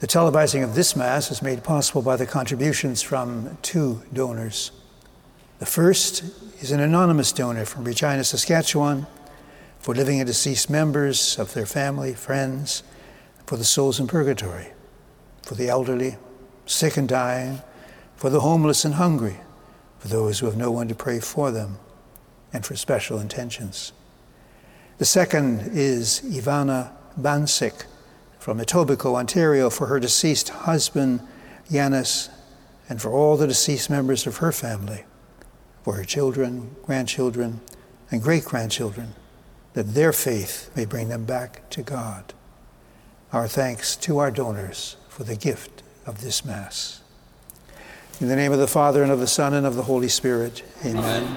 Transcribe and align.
The 0.00 0.08
televising 0.08 0.64
of 0.64 0.74
this 0.74 0.96
Mass 0.96 1.30
is 1.30 1.40
made 1.40 1.62
possible 1.62 2.02
by 2.02 2.16
the 2.16 2.26
contributions 2.26 3.00
from 3.00 3.56
two 3.62 4.02
donors. 4.12 4.72
The 5.60 5.66
first 5.66 6.24
is 6.60 6.72
an 6.72 6.80
anonymous 6.80 7.30
donor 7.30 7.64
from 7.64 7.84
Regina, 7.84 8.24
Saskatchewan, 8.24 9.06
for 9.78 9.94
living 9.94 10.18
and 10.18 10.26
deceased 10.26 10.68
members 10.68 11.38
of 11.38 11.54
their 11.54 11.64
family, 11.64 12.12
friends, 12.12 12.82
for 13.46 13.56
the 13.56 13.64
souls 13.64 14.00
in 14.00 14.08
purgatory, 14.08 14.72
for 15.42 15.54
the 15.54 15.68
elderly, 15.68 16.16
sick 16.66 16.96
and 16.96 17.08
dying, 17.08 17.60
for 18.16 18.30
the 18.30 18.40
homeless 18.40 18.84
and 18.84 18.94
hungry, 18.94 19.36
for 20.00 20.08
those 20.08 20.40
who 20.40 20.46
have 20.46 20.56
no 20.56 20.72
one 20.72 20.88
to 20.88 20.94
pray 20.94 21.20
for 21.20 21.52
them, 21.52 21.78
and 22.52 22.66
for 22.66 22.74
special 22.74 23.20
intentions. 23.20 23.92
The 24.98 25.04
second 25.04 25.70
is 25.72 26.20
Ivana 26.24 26.90
Bansik 27.18 27.84
from 28.44 28.60
Etobicoke, 28.60 29.16
Ontario, 29.16 29.70
for 29.70 29.86
her 29.86 29.98
deceased 29.98 30.50
husband, 30.50 31.26
Yanis, 31.70 32.28
and 32.90 33.00
for 33.00 33.10
all 33.10 33.38
the 33.38 33.46
deceased 33.46 33.88
members 33.88 34.26
of 34.26 34.36
her 34.36 34.52
family, 34.52 35.04
for 35.82 35.94
her 35.94 36.04
children, 36.04 36.76
grandchildren, 36.82 37.62
and 38.10 38.22
great 38.22 38.44
grandchildren, 38.44 39.14
that 39.72 39.94
their 39.94 40.12
faith 40.12 40.70
may 40.76 40.84
bring 40.84 41.08
them 41.08 41.24
back 41.24 41.70
to 41.70 41.80
God. 41.82 42.34
Our 43.32 43.48
thanks 43.48 43.96
to 43.96 44.18
our 44.18 44.30
donors 44.30 44.98
for 45.08 45.24
the 45.24 45.36
gift 45.36 45.82
of 46.04 46.20
this 46.20 46.44
Mass. 46.44 47.00
In 48.20 48.28
the 48.28 48.36
name 48.36 48.52
of 48.52 48.58
the 48.58 48.66
Father, 48.66 49.02
and 49.02 49.10
of 49.10 49.20
the 49.20 49.26
Son, 49.26 49.54
and 49.54 49.66
of 49.66 49.74
the 49.74 49.84
Holy 49.84 50.08
Spirit, 50.08 50.62
amen. 50.84 50.98
amen. 50.98 51.36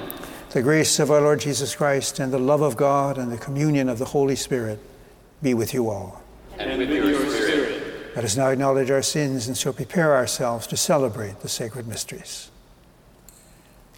The 0.50 0.62
grace 0.62 1.00
of 1.00 1.10
our 1.10 1.22
Lord 1.22 1.40
Jesus 1.40 1.74
Christ, 1.74 2.20
and 2.20 2.34
the 2.34 2.38
love 2.38 2.62
of 2.62 2.76
God, 2.76 3.18
and 3.18 3.32
the 3.32 3.38
communion 3.38 3.88
of 3.88 3.98
the 3.98 4.04
Holy 4.12 4.36
Spirit 4.36 4.82
be 5.42 5.54
with 5.54 5.74
you 5.74 5.90
all 5.90 6.22
and 6.60 6.78
with 6.78 6.90
your 6.90 7.30
spirit. 7.30 8.16
Let 8.16 8.26
us 8.26 8.36
now 8.36 8.50
acknowledge 8.50 8.90
our 8.90 9.02
sins 9.02 9.48
and 9.48 9.56
so 9.56 9.72
prepare 9.72 10.16
ourselves 10.16 10.66
to 10.68 10.78
celebrate 10.78 11.42
the 11.42 11.50
sacred 11.50 11.88
mysteries. 11.88 12.50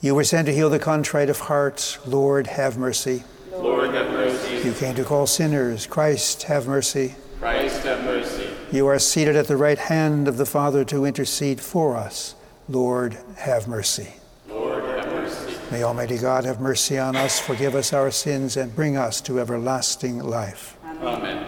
You 0.01 0.15
were 0.15 0.23
sent 0.23 0.47
to 0.47 0.53
heal 0.53 0.69
the 0.69 0.79
contrite 0.79 1.29
of 1.29 1.39
heart. 1.41 1.99
Lord, 2.05 2.47
have 2.47 2.77
mercy. 2.77 3.23
Lord, 3.51 3.93
have 3.93 4.09
mercy. 4.11 4.67
You 4.67 4.73
came 4.73 4.95
to 4.95 5.03
call 5.03 5.27
sinners. 5.27 5.85
Christ, 5.87 6.43
have 6.43 6.67
mercy. 6.67 7.15
Christ, 7.39 7.83
have 7.83 8.03
mercy. 8.03 8.49
You 8.71 8.87
are 8.87 8.99
seated 8.99 9.35
at 9.35 9.47
the 9.47 9.57
right 9.57 9.77
hand 9.77 10.27
of 10.27 10.37
the 10.37 10.45
Father 10.45 10.85
to 10.85 11.05
intercede 11.05 11.59
for 11.59 11.95
us. 11.95 12.35
Lord, 12.67 13.17
have 13.37 13.67
mercy. 13.67 14.13
Lord, 14.47 14.83
have 14.83 15.07
mercy. 15.07 15.57
May 15.71 15.83
Almighty 15.83 16.17
God 16.17 16.45
have 16.45 16.59
mercy 16.59 16.97
on 16.97 17.15
us, 17.15 17.39
forgive 17.39 17.75
us 17.75 17.93
our 17.93 18.11
sins, 18.11 18.57
and 18.57 18.75
bring 18.75 18.95
us 18.95 19.21
to 19.21 19.39
everlasting 19.39 20.19
life. 20.19 20.77
Amen. 21.01 21.38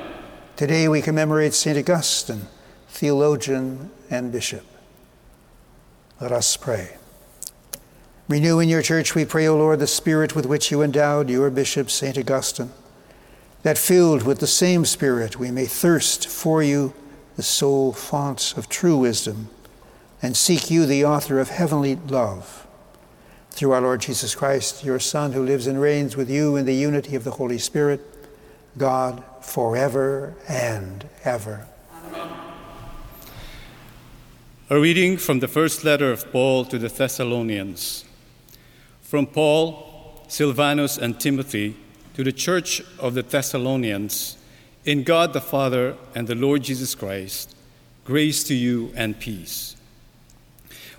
Today 0.62 0.88
we 0.88 1.02
commemorate 1.02 1.56
St. 1.56 1.76
Augustine, 1.76 2.46
theologian 2.88 3.90
and 4.12 4.32
bishop. 4.32 4.64
Let 6.20 6.32
us 6.32 6.56
pray. 6.56 6.98
Renew 8.30 8.60
in 8.60 8.70
your 8.70 8.84
church, 8.84 9.16
we 9.16 9.26
pray, 9.26 9.48
O 9.48 9.58
Lord, 9.58 9.80
the 9.80 9.88
spirit 9.88 10.36
with 10.36 10.46
which 10.46 10.70
you 10.70 10.84
endowed 10.84 11.32
your 11.32 11.50
bishop, 11.50 11.90
St. 11.90 12.16
Augustine, 12.16 12.70
that 13.64 13.80
filled 13.80 14.22
with 14.22 14.38
the 14.38 14.46
same 14.46 14.86
spirit 14.86 15.40
we 15.40 15.50
may 15.50 15.66
thirst 15.66 16.28
for 16.28 16.62
you, 16.62 16.94
the 17.38 17.42
sole 17.42 17.92
font 17.92 18.54
of 18.56 18.70
true 18.70 18.98
wisdom, 18.98 19.50
and 20.22 20.38
seek 20.38 20.70
you, 20.70 20.86
the 20.86 21.04
author 21.04 21.40
of 21.40 21.50
heavenly 21.50 21.96
love. 21.96 22.68
Through 23.50 23.72
our 23.72 23.82
Lord 23.82 24.02
Jesus 24.02 24.36
Christ, 24.36 24.84
your 24.84 25.00
Son, 25.00 25.34
who 25.34 25.44
lives 25.44 25.66
and 25.66 25.82
reigns 25.82 26.16
with 26.16 26.30
you 26.30 26.56
in 26.56 26.68
the 26.68 26.76
unity 26.76 27.16
of 27.16 27.24
the 27.24 27.32
Holy 27.32 27.58
Spirit, 27.58 28.11
God 28.78 29.24
forever 29.42 30.36
and 30.48 31.08
ever. 31.24 31.68
Amen. 32.06 32.30
A 34.70 34.80
reading 34.80 35.18
from 35.18 35.40
the 35.40 35.48
first 35.48 35.84
letter 35.84 36.12
of 36.12 36.32
Paul 36.32 36.66
to 36.66 36.80
the 36.80 36.88
Thessalonians. 36.88 38.06
From 39.02 39.26
Paul, 39.26 40.24
Silvanus, 40.28 40.98
and 40.98 41.20
Timothy 41.20 41.76
to 42.14 42.24
the 42.24 42.32
church 42.32 42.82
of 43.00 43.14
the 43.14 43.24
Thessalonians, 43.24 44.38
in 44.86 45.04
God 45.04 45.34
the 45.34 45.42
Father 45.42 45.96
and 46.16 46.28
the 46.28 46.36
Lord 46.36 46.64
Jesus 46.64 46.96
Christ, 46.96 47.56
grace 48.06 48.44
to 48.46 48.56
you 48.56 48.92
and 48.96 49.20
peace. 49.20 49.76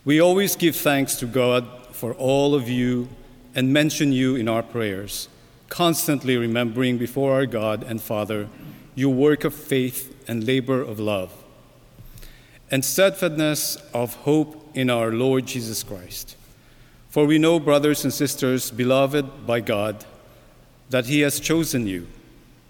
We 0.04 0.20
always 0.20 0.56
give 0.56 0.76
thanks 0.76 1.16
to 1.16 1.26
God 1.26 1.66
for 1.92 2.14
all 2.14 2.54
of 2.54 2.68
you 2.68 3.08
and 3.54 3.72
mention 3.72 4.12
you 4.12 4.36
in 4.36 4.48
our 4.48 4.62
prayers 4.62 5.28
constantly 5.72 6.36
remembering 6.36 6.98
before 6.98 7.32
our 7.32 7.46
God 7.46 7.82
and 7.82 7.98
Father 7.98 8.46
your 8.94 9.14
work 9.14 9.42
of 9.42 9.54
faith 9.54 10.14
and 10.28 10.46
labor 10.46 10.82
of 10.82 11.00
love, 11.00 11.32
and 12.70 12.84
steadfastness 12.84 13.76
of 13.94 14.14
hope 14.16 14.70
in 14.74 14.90
our 14.90 15.10
Lord 15.10 15.46
Jesus 15.46 15.82
Christ. 15.82 16.36
For 17.08 17.24
we 17.24 17.38
know, 17.38 17.58
brothers 17.58 18.04
and 18.04 18.12
sisters, 18.12 18.70
beloved 18.70 19.46
by 19.46 19.60
God, 19.60 20.04
that 20.90 21.06
He 21.06 21.20
has 21.20 21.40
chosen 21.40 21.86
you, 21.86 22.06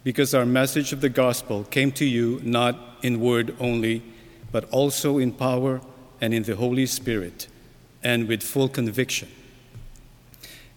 because 0.04 0.32
our 0.32 0.46
message 0.46 0.92
of 0.92 1.00
the 1.00 1.08
gospel 1.08 1.64
came 1.64 1.90
to 1.92 2.04
you 2.04 2.40
not 2.44 2.78
in 3.02 3.19
word 3.19 3.56
only, 3.58 4.00
but 4.52 4.70
also 4.70 5.19
in 5.19 5.32
power 5.32 5.80
and 6.20 6.32
in 6.32 6.44
the 6.44 6.54
Holy 6.54 6.86
Spirit, 6.86 7.48
and 8.04 8.28
with 8.28 8.44
full 8.44 8.69
conviction 8.69 9.28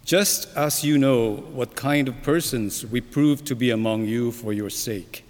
just 0.06 0.48
as 0.56 0.84
you 0.84 1.00
know 1.00 1.32
what 1.54 1.76
kind 1.76 2.08
of 2.08 2.22
persons 2.22 2.86
we 2.86 3.02
prove 3.02 3.44
to 3.44 3.56
be 3.56 3.72
among 3.72 4.06
you 4.06 4.32
for 4.32 4.54
your 4.54 4.70
sake. 4.70 5.26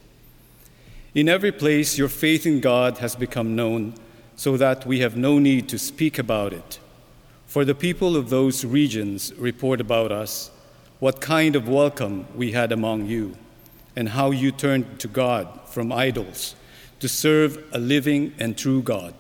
In 1.14 1.30
every 1.30 1.54
place, 1.54 1.98
your 1.98 2.10
faith 2.10 2.46
in 2.46 2.60
God 2.60 2.98
has 2.98 3.16
become 3.16 3.56
known, 3.56 3.94
so 4.36 4.58
that 4.58 4.86
we 4.86 5.00
have 5.00 5.16
no 5.16 5.40
need 5.40 5.70
to 5.70 5.80
speak 5.80 6.20
about 6.20 6.52
it. 6.52 6.78
For 7.48 7.64
the 7.64 7.74
people 7.74 8.18
of 8.18 8.30
those 8.30 8.66
regions 8.66 9.34
report 9.36 9.80
about 9.80 10.12
us 10.12 10.52
what 11.00 11.22
kind 11.22 11.56
of 11.56 11.70
welcome 11.70 12.28
we 12.36 12.52
had 12.52 12.74
among 12.74 13.06
you, 13.06 13.38
and 13.96 14.10
how 14.10 14.32
you 14.32 14.52
turned 14.52 15.00
to 15.00 15.08
God 15.08 15.48
from 15.70 15.94
idols 15.94 16.54
to 17.00 17.08
serve 17.08 17.64
a 17.72 17.80
living 17.80 18.34
and 18.40 18.58
true 18.58 18.82
God, 18.82 19.14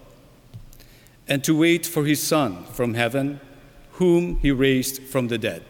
and 1.29 1.45
to 1.45 1.57
wait 1.57 1.85
for 1.85 2.03
his 2.03 2.21
Son 2.21 2.65
from 2.65 2.95
heaven 2.95 3.39
whom 3.95 4.37
he 4.37 4.51
raised 4.51 5.01
from 5.03 5.29
the 5.29 5.37
dead. 5.37 5.63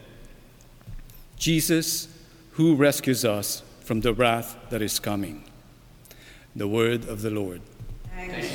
Jesus, 1.36 2.08
who 2.52 2.74
rescues 2.74 3.24
us 3.24 3.62
from 3.80 4.00
the 4.00 4.12
wrath 4.12 4.56
that 4.70 4.82
is 4.82 4.98
coming. 4.98 5.44
The 6.54 6.66
word 6.66 7.08
of 7.08 7.22
the 7.22 7.30
Lord. 7.30 7.60
Thanks. 8.14 8.48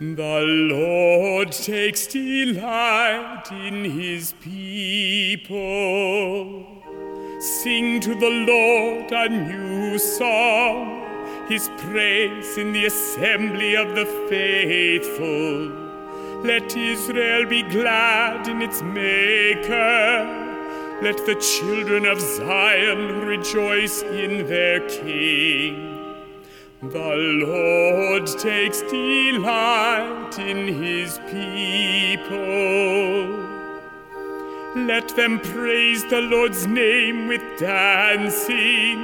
The 0.00 0.40
Lord 0.72 1.52
takes 1.52 2.06
delight 2.06 3.44
in 3.52 3.84
his 3.84 4.32
people. 4.40 5.60
Sing 7.40 8.00
to 8.00 8.14
the 8.14 8.28
Lord 8.28 9.10
a 9.12 9.26
new 9.30 9.98
song, 9.98 11.46
his 11.48 11.70
praise 11.78 12.58
in 12.58 12.74
the 12.74 12.84
assembly 12.84 13.76
of 13.76 13.94
the 13.94 14.04
faithful. 14.28 15.70
Let 16.44 16.76
Israel 16.76 17.46
be 17.46 17.62
glad 17.62 18.46
in 18.46 18.60
its 18.60 18.82
Maker. 18.82 20.36
Let 21.00 21.24
the 21.24 21.36
children 21.36 22.04
of 22.04 22.20
Zion 22.20 23.24
rejoice 23.24 24.02
in 24.02 24.46
their 24.46 24.86
King. 24.86 25.96
The 26.82 27.16
Lord 27.46 28.26
takes 28.26 28.82
delight 28.82 30.38
in 30.38 30.68
his 30.68 31.18
people. 31.30 32.30
Let 34.76 35.16
them 35.16 35.40
praise 35.40 36.04
the 36.04 36.20
Lord's 36.20 36.64
name 36.64 37.26
with 37.26 37.42
dancing, 37.58 39.00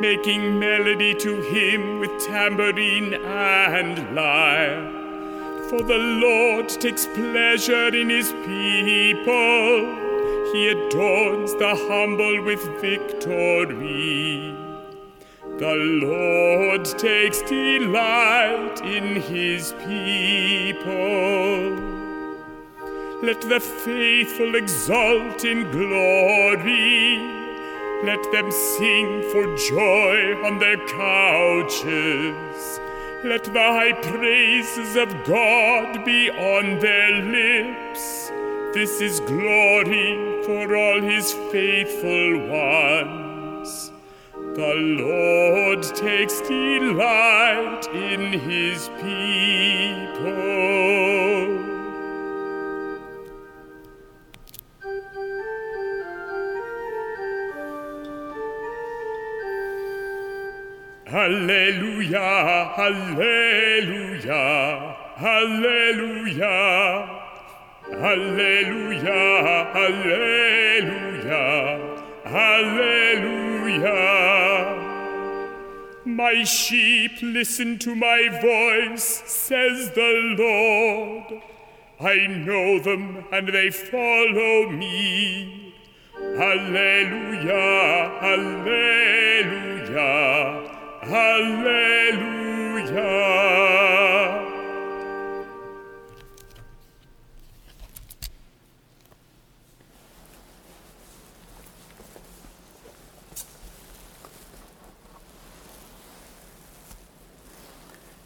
making 0.00 0.58
melody 0.58 1.14
to 1.14 1.40
him 1.42 2.00
with 2.00 2.26
tambourine 2.26 3.14
and 3.14 4.16
lyre. 4.16 4.82
For 5.68 5.80
the 5.80 5.96
Lord 5.96 6.68
takes 6.68 7.06
pleasure 7.06 7.94
in 7.94 8.10
his 8.10 8.32
people. 8.32 9.94
He 10.52 10.70
adorns 10.70 11.54
the 11.54 11.76
humble 11.88 12.42
with 12.42 12.64
victory. 12.80 14.52
The 15.58 15.76
Lord 16.02 16.84
takes 16.84 17.42
delight 17.42 18.80
in 18.82 19.22
his 19.22 19.72
people. 19.86 20.80
Let 23.22 23.42
the 23.42 23.60
faithful 23.60 24.54
exult 24.54 25.44
in 25.44 25.70
glory. 25.70 27.18
Let 28.02 28.32
them 28.32 28.50
sing 28.50 29.22
for 29.30 29.44
joy 29.56 30.42
on 30.42 30.58
their 30.58 30.78
couches. 30.88 32.80
Let 33.22 33.44
the 33.44 33.52
high 33.52 33.92
praises 33.92 34.96
of 34.96 35.12
God 35.24 36.02
be 36.06 36.30
on 36.30 36.78
their 36.78 37.12
lips. 37.20 38.30
This 38.72 39.02
is 39.02 39.20
glory 39.20 40.42
for 40.46 40.74
all 40.74 41.02
his 41.02 41.34
faithful 41.52 42.38
ones. 42.48 43.92
The 44.56 44.74
Lord 44.74 45.82
takes 45.82 46.40
delight 46.40 47.86
in 47.92 48.32
his 48.32 48.88
people. 48.96 50.40
Hallelujah, 61.10 62.70
hallelujah, 62.76 64.32
hallelujah, 65.16 66.46
hallelujah, 67.98 69.10
hallelujah, 69.74 71.00
hallelujah. 72.22 73.50
My 76.04 76.44
sheep 76.44 77.20
listen 77.22 77.80
to 77.80 77.96
my 77.96 78.28
voice, 78.40 79.22
says 79.26 79.90
the 79.90 80.36
Lord. 80.38 81.42
I 81.98 82.28
know 82.28 82.78
them 82.78 83.24
and 83.32 83.48
they 83.48 83.70
follow 83.70 84.70
me. 84.70 85.74
Hallelujah, 86.36 88.10
hallelujah. 88.20 89.19
Hallelujah. 91.10 93.00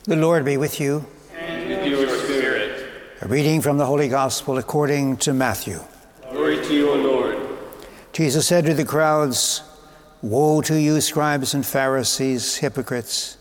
The 0.05 0.17
Lord 0.17 0.45
be 0.45 0.59
with 0.59 0.79
you. 0.79 1.07
And 1.39 1.67
with 1.71 1.87
your 1.87 2.07
spirit. 2.19 2.87
A 3.23 3.29
reading 3.29 3.63
from 3.63 3.79
the 3.79 3.87
Holy 3.87 4.09
Gospel 4.09 4.59
according 4.59 5.17
to 5.19 5.33
Matthew. 5.33 5.81
Glory 6.31 6.63
to 6.63 6.75
you, 6.75 6.91
O 6.91 6.97
Lord. 6.97 7.39
Jesus 8.13 8.47
said 8.47 8.67
to 8.67 8.75
the 8.75 8.85
crowds, 8.85 9.63
Woe 10.25 10.63
to 10.63 10.81
you, 10.81 11.03
scribes 11.03 11.53
and 11.53 11.67
Pharisees, 11.67 12.57
hypocrites! 12.57 13.37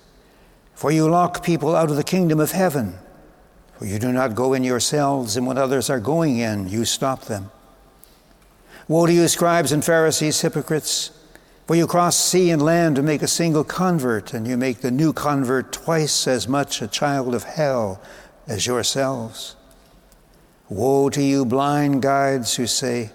For 0.75 0.91
you 0.91 1.09
lock 1.09 1.41
people 1.41 1.77
out 1.77 1.89
of 1.89 1.95
the 1.95 2.03
kingdom 2.03 2.41
of 2.41 2.51
heaven. 2.51 2.95
For 3.77 3.85
you 3.85 3.99
do 3.99 4.11
not 4.11 4.35
go 4.35 4.51
in 4.51 4.65
yourselves, 4.65 5.37
and 5.37 5.47
when 5.47 5.57
others 5.57 5.89
are 5.89 6.01
going 6.01 6.39
in, 6.39 6.67
you 6.67 6.83
stop 6.83 7.21
them. 7.21 7.51
Woe 8.89 9.05
to 9.05 9.13
you, 9.13 9.29
scribes 9.29 9.71
and 9.71 9.81
Pharisees, 9.81 10.41
hypocrites! 10.41 11.11
For 11.67 11.75
you 11.77 11.87
cross 11.87 12.17
sea 12.17 12.51
and 12.51 12.61
land 12.61 12.97
to 12.97 13.01
make 13.01 13.21
a 13.21 13.29
single 13.29 13.63
convert, 13.63 14.33
and 14.33 14.45
you 14.45 14.57
make 14.57 14.81
the 14.81 14.91
new 14.91 15.13
convert 15.13 15.71
twice 15.71 16.27
as 16.27 16.49
much 16.49 16.81
a 16.81 16.87
child 16.89 17.33
of 17.33 17.45
hell 17.45 18.01
as 18.45 18.67
yourselves. 18.67 19.55
Woe 20.67 21.09
to 21.11 21.23
you, 21.23 21.45
blind 21.45 22.01
guides, 22.01 22.55
who 22.57 22.67
say, 22.67 23.11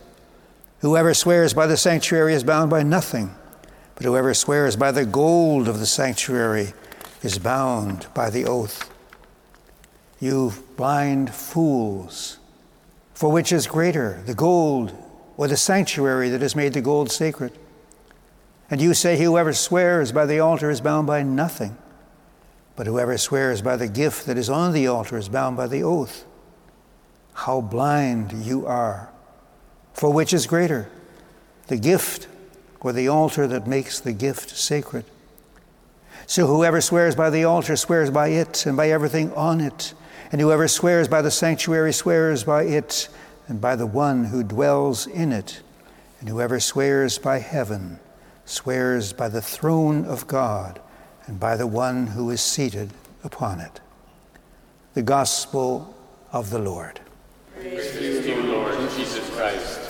Whoever 0.78 1.12
swears 1.12 1.52
by 1.52 1.66
the 1.66 1.76
sanctuary 1.76 2.32
is 2.32 2.44
bound 2.44 2.70
by 2.70 2.82
nothing, 2.82 3.34
but 3.98 4.04
whoever 4.04 4.32
swears 4.32 4.76
by 4.76 4.92
the 4.92 5.04
gold 5.04 5.66
of 5.66 5.80
the 5.80 5.86
sanctuary 5.86 6.72
is 7.20 7.36
bound 7.36 8.06
by 8.14 8.30
the 8.30 8.44
oath. 8.44 8.88
You 10.20 10.52
blind 10.76 11.34
fools, 11.34 12.38
for 13.12 13.32
which 13.32 13.50
is 13.50 13.66
greater, 13.66 14.22
the 14.24 14.34
gold 14.34 14.96
or 15.36 15.48
the 15.48 15.56
sanctuary 15.56 16.28
that 16.28 16.42
has 16.42 16.54
made 16.54 16.74
the 16.74 16.80
gold 16.80 17.10
sacred? 17.10 17.50
And 18.70 18.80
you 18.80 18.94
say, 18.94 19.18
Whoever 19.18 19.52
swears 19.52 20.12
by 20.12 20.26
the 20.26 20.38
altar 20.38 20.70
is 20.70 20.80
bound 20.80 21.08
by 21.08 21.24
nothing, 21.24 21.76
but 22.76 22.86
whoever 22.86 23.18
swears 23.18 23.62
by 23.62 23.74
the 23.74 23.88
gift 23.88 24.26
that 24.26 24.38
is 24.38 24.48
on 24.48 24.74
the 24.74 24.86
altar 24.86 25.18
is 25.18 25.28
bound 25.28 25.56
by 25.56 25.66
the 25.66 25.82
oath. 25.82 26.24
How 27.34 27.60
blind 27.60 28.32
you 28.32 28.64
are! 28.64 29.10
For 29.92 30.12
which 30.12 30.32
is 30.32 30.46
greater, 30.46 30.88
the 31.66 31.78
gift 31.78 32.28
or 32.80 32.92
the 32.92 33.08
altar 33.08 33.46
that 33.46 33.66
makes 33.66 34.00
the 34.00 34.12
gift 34.12 34.50
sacred? 34.50 35.04
So 36.26 36.46
whoever 36.46 36.80
swears 36.80 37.14
by 37.14 37.30
the 37.30 37.44
altar 37.44 37.74
swears 37.74 38.10
by 38.10 38.28
it 38.28 38.66
and 38.66 38.76
by 38.76 38.90
everything 38.90 39.32
on 39.32 39.60
it. 39.60 39.94
And 40.30 40.40
whoever 40.40 40.68
swears 40.68 41.08
by 41.08 41.22
the 41.22 41.30
sanctuary 41.30 41.92
swears 41.92 42.44
by 42.44 42.64
it 42.64 43.08
and 43.46 43.60
by 43.60 43.76
the 43.76 43.86
one 43.86 44.24
who 44.24 44.42
dwells 44.44 45.06
in 45.06 45.32
it. 45.32 45.62
And 46.20 46.28
whoever 46.28 46.60
swears 46.60 47.18
by 47.18 47.38
heaven 47.38 47.98
swears 48.44 49.12
by 49.12 49.28
the 49.28 49.40
throne 49.40 50.04
of 50.04 50.26
God 50.26 50.80
and 51.26 51.40
by 51.40 51.56
the 51.56 51.66
one 51.66 52.08
who 52.08 52.30
is 52.30 52.40
seated 52.40 52.90
upon 53.24 53.60
it. 53.60 53.80
The 54.94 55.02
Gospel 55.02 55.94
of 56.32 56.50
the 56.50 56.58
Lord. 56.58 57.00
Praise 57.54 57.92
to 57.92 58.28
you, 58.28 58.42
Lord 58.42 58.76
Jesus 58.90 59.28
Christ. 59.30 59.87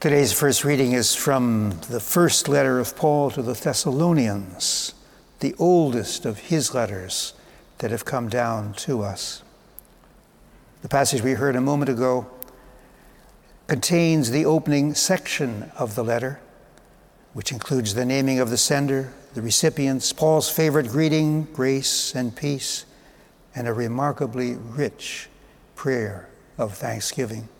Today's 0.00 0.32
first 0.32 0.64
reading 0.64 0.92
is 0.92 1.14
from 1.14 1.78
the 1.90 2.00
first 2.00 2.48
letter 2.48 2.78
of 2.78 2.96
Paul 2.96 3.30
to 3.32 3.42
the 3.42 3.52
Thessalonians, 3.52 4.94
the 5.40 5.54
oldest 5.58 6.24
of 6.24 6.38
his 6.38 6.72
letters 6.72 7.34
that 7.78 7.90
have 7.90 8.06
come 8.06 8.30
down 8.30 8.72
to 8.78 9.02
us. 9.02 9.42
The 10.80 10.88
passage 10.88 11.20
we 11.20 11.32
heard 11.32 11.54
a 11.54 11.60
moment 11.60 11.90
ago 11.90 12.26
contains 13.66 14.30
the 14.30 14.46
opening 14.46 14.94
section 14.94 15.70
of 15.76 15.96
the 15.96 16.04
letter, 16.04 16.40
which 17.34 17.52
includes 17.52 17.92
the 17.92 18.06
naming 18.06 18.40
of 18.40 18.48
the 18.48 18.56
sender, 18.56 19.12
the 19.34 19.42
recipients, 19.42 20.14
Paul's 20.14 20.48
favorite 20.48 20.88
greeting, 20.88 21.42
grace 21.52 22.14
and 22.14 22.34
peace, 22.34 22.86
and 23.54 23.68
a 23.68 23.74
remarkably 23.74 24.54
rich 24.54 25.28
prayer 25.74 26.30
of 26.56 26.72
thanksgiving. 26.72 27.50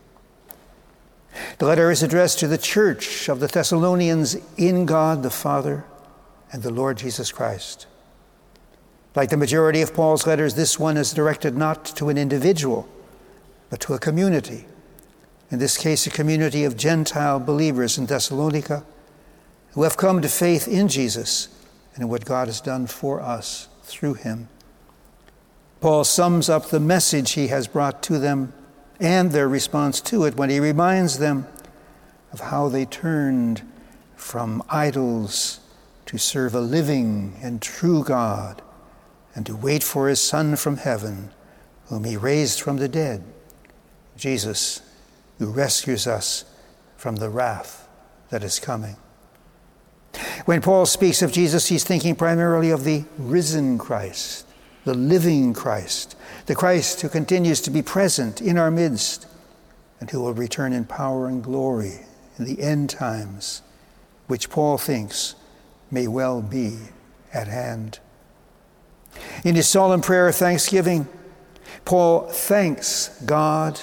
The 1.58 1.66
letter 1.66 1.90
is 1.90 2.02
addressed 2.02 2.38
to 2.40 2.48
the 2.48 2.58
church 2.58 3.28
of 3.28 3.40
the 3.40 3.46
Thessalonians 3.46 4.36
in 4.56 4.86
God 4.86 5.22
the 5.22 5.30
Father 5.30 5.84
and 6.52 6.62
the 6.62 6.70
Lord 6.70 6.98
Jesus 6.98 7.32
Christ. 7.32 7.86
Like 9.14 9.30
the 9.30 9.36
majority 9.36 9.80
of 9.80 9.94
Paul's 9.94 10.26
letters, 10.26 10.54
this 10.54 10.78
one 10.78 10.96
is 10.96 11.12
directed 11.12 11.56
not 11.56 11.84
to 11.96 12.08
an 12.08 12.18
individual, 12.18 12.88
but 13.70 13.80
to 13.80 13.94
a 13.94 13.98
community. 13.98 14.66
In 15.50 15.58
this 15.58 15.76
case, 15.76 16.06
a 16.06 16.10
community 16.10 16.64
of 16.64 16.76
Gentile 16.76 17.38
believers 17.38 17.96
in 17.98 18.06
Thessalonica 18.06 18.84
who 19.72 19.82
have 19.82 19.96
come 19.96 20.22
to 20.22 20.28
faith 20.28 20.66
in 20.68 20.88
Jesus 20.88 21.48
and 21.94 22.04
in 22.04 22.08
what 22.08 22.24
God 22.24 22.48
has 22.48 22.60
done 22.60 22.86
for 22.86 23.20
us 23.20 23.68
through 23.82 24.14
him. 24.14 24.48
Paul 25.80 26.04
sums 26.04 26.48
up 26.48 26.66
the 26.66 26.80
message 26.80 27.32
he 27.32 27.48
has 27.48 27.68
brought 27.68 28.02
to 28.04 28.18
them 28.18 28.52
and 29.00 29.32
their 29.32 29.48
response 29.48 30.00
to 30.00 30.24
it 30.24 30.36
when 30.36 30.50
he 30.50 30.60
reminds 30.60 31.18
them 31.18 31.46
of 32.32 32.40
how 32.40 32.68
they 32.68 32.84
turned 32.84 33.62
from 34.16 34.62
idols 34.68 35.60
to 36.06 36.18
serve 36.18 36.54
a 36.54 36.60
living 36.60 37.36
and 37.42 37.60
true 37.60 38.04
God 38.04 38.62
and 39.34 39.44
to 39.46 39.56
wait 39.56 39.82
for 39.82 40.08
his 40.08 40.20
Son 40.20 40.56
from 40.56 40.76
heaven, 40.76 41.30
whom 41.86 42.04
he 42.04 42.16
raised 42.16 42.60
from 42.60 42.76
the 42.76 42.88
dead, 42.88 43.24
Jesus, 44.16 44.80
who 45.38 45.50
rescues 45.50 46.06
us 46.06 46.44
from 46.96 47.16
the 47.16 47.28
wrath 47.28 47.88
that 48.30 48.44
is 48.44 48.58
coming. 48.58 48.96
When 50.44 50.60
Paul 50.60 50.86
speaks 50.86 51.22
of 51.22 51.32
Jesus, 51.32 51.68
he's 51.68 51.84
thinking 51.84 52.14
primarily 52.14 52.70
of 52.70 52.84
the 52.84 53.04
risen 53.18 53.78
Christ, 53.78 54.43
the 54.84 54.94
living 54.94 55.54
Christ, 55.54 56.16
the 56.46 56.54
Christ 56.54 57.00
who 57.00 57.08
continues 57.08 57.60
to 57.62 57.70
be 57.70 57.82
present 57.82 58.40
in 58.40 58.58
our 58.58 58.70
midst 58.70 59.26
and 60.00 60.10
who 60.10 60.20
will 60.20 60.34
return 60.34 60.72
in 60.72 60.84
power 60.84 61.26
and 61.26 61.42
glory 61.42 62.00
in 62.38 62.44
the 62.44 62.60
end 62.62 62.90
times, 62.90 63.62
which 64.26 64.50
Paul 64.50 64.78
thinks 64.78 65.34
may 65.90 66.06
well 66.06 66.42
be 66.42 66.78
at 67.32 67.48
hand. 67.48 67.98
In 69.44 69.54
his 69.54 69.68
solemn 69.68 70.00
prayer 70.00 70.28
of 70.28 70.34
thanksgiving, 70.34 71.08
Paul 71.84 72.28
thanks 72.28 73.08
God, 73.24 73.80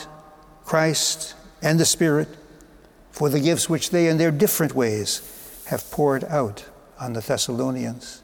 Christ, 0.66 1.36
and 1.62 1.80
the 1.80 1.86
Spirit 1.86 2.28
for 3.12 3.30
the 3.30 3.40
gifts 3.40 3.70
which 3.70 3.92
they, 3.92 4.08
in 4.08 4.18
their 4.18 4.32
different 4.32 4.74
ways, 4.74 5.64
have 5.68 5.90
poured 5.92 6.24
out 6.26 6.66
on 7.00 7.14
the 7.14 7.22
Thessalonians. 7.22 8.22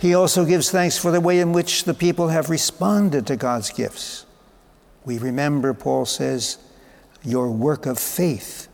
He 0.00 0.14
also 0.14 0.44
gives 0.44 0.70
thanks 0.70 0.98
for 0.98 1.10
the 1.10 1.20
way 1.20 1.40
in 1.40 1.52
which 1.52 1.84
the 1.84 1.94
people 1.94 2.28
have 2.28 2.50
responded 2.50 3.26
to 3.26 3.36
God's 3.36 3.70
gifts. 3.70 4.26
We 5.04 5.18
remember, 5.18 5.74
Paul 5.74 6.06
says, 6.06 6.58
your 7.22 7.50
work 7.50 7.86
of 7.86 7.98
faith 7.98 8.68